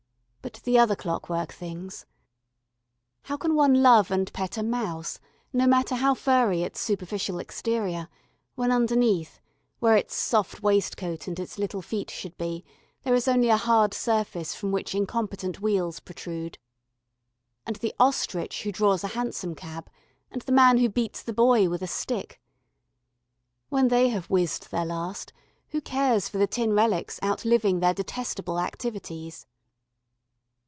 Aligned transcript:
But 0.43 0.53
the 0.63 0.79
other 0.79 0.95
clockwork 0.95 1.53
things! 1.53 2.07
How 3.23 3.37
can 3.37 3.53
one 3.53 3.81
love 3.83 4.09
and 4.09 4.33
pet 4.33 4.57
a 4.57 4.63
mouse, 4.63 5.19
no 5.53 5.67
matter 5.67 5.93
how 5.93 6.15
furry 6.15 6.63
its 6.63 6.79
superficial 6.79 7.37
exterior, 7.37 8.09
when 8.55 8.71
underneath, 8.71 9.39
where 9.77 9.95
its 9.95 10.15
soft 10.15 10.63
waistcoat 10.63 11.27
and 11.27 11.39
its 11.39 11.59
little 11.59 11.83
feet 11.83 12.09
should 12.09 12.35
be, 12.39 12.65
there 13.03 13.13
is 13.13 13.27
only 13.27 13.49
a 13.49 13.55
hard 13.55 13.93
surface 13.93 14.55
from 14.55 14.71
which 14.71 14.95
incompetent 14.95 15.61
wheels 15.61 15.99
protrude? 15.99 16.57
And 17.67 17.75
the 17.75 17.93
ostrich 17.99 18.63
who 18.63 18.71
draws 18.71 19.03
a 19.03 19.09
hansom 19.09 19.53
cab, 19.53 19.91
and 20.31 20.41
the 20.41 20.51
man 20.51 20.79
who 20.79 20.89
beats 20.89 21.21
the 21.21 21.33
boy 21.33 21.69
with 21.69 21.83
a 21.83 21.87
stick? 21.87 22.41
When 23.69 23.89
they 23.89 24.09
have 24.09 24.25
whizzed 24.31 24.71
their 24.71 24.85
last, 24.85 25.33
who 25.69 25.81
cares 25.81 26.27
for 26.27 26.39
the 26.39 26.47
tin 26.47 26.73
relics 26.73 27.19
outliving 27.21 27.79
their 27.79 27.93
detestable 27.93 28.59
activities? 28.59 29.45